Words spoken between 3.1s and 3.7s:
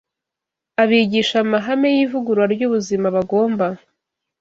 bagomba